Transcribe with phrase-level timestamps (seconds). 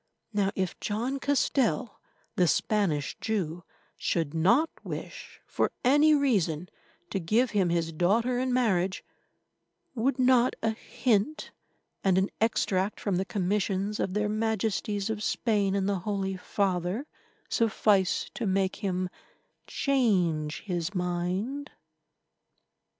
[0.33, 2.01] Now, if John Castell,
[2.35, 3.63] the Spanish Jew,
[3.95, 6.69] should not wish, for any reason,
[7.11, 9.03] to give him his daughter in marriage,
[9.93, 11.51] would not a hint
[12.03, 17.05] and an extract from the Commissions of their Majesties of Spain and the Holy Father
[17.47, 19.07] suffice to make him
[19.67, 21.69] change his mind?